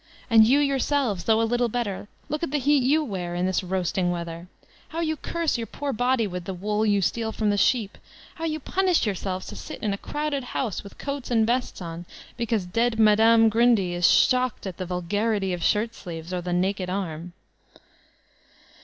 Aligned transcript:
And 0.31 0.47
you, 0.47 0.61
]rourselves» 0.61 1.25
though 1.25 1.39
a 1.39 1.43
little 1.43 1.69
better, 1.69 2.07
look 2.27 2.41
at 2.41 2.49
the 2.49 2.57
heat 2.57 2.81
you 2.81 3.03
wear 3.03 3.35
in 3.35 3.45
this 3.45 3.63
roasting 3.63 4.09
weather 4.09 4.47
I 4.91 4.93
How 4.93 4.99
]rou 5.01 5.15
curse 5.15 5.59
your 5.59 5.67
poor 5.67 5.93
body 5.93 6.27
witb 6.27 6.45
the 6.45 6.55
wool 6.55 6.87
you 6.87 7.03
steal 7.03 7.31
from 7.31 7.51
the 7.51 7.55
sheep 7.55 7.99
I 8.39 8.39
How 8.39 8.45
joa 8.47 8.61
punish 8.63 9.05
yourselves 9.05 9.45
to 9.49 9.55
sit 9.55 9.77
in 9.83 9.93
a 9.93 9.99
crowded 9.99 10.43
house 10.43 10.83
with 10.83 10.97
coats 10.97 11.29
and 11.29 11.45
vests 11.45 11.83
on, 11.83 12.07
because 12.35 12.65
dead 12.65 12.99
Mme. 12.99 13.47
Grundy 13.49 13.93
is 13.93 14.09
shocked 14.09 14.65
at 14.65 14.77
the 14.77 14.87
*'vul 14.87 15.01
garity" 15.03 15.53
of 15.53 15.61
shirt 15.61 15.93
sleeves, 15.93 16.33
or 16.33 16.41
the 16.41 16.51
naked 16.51 16.89
arm! 16.89 17.33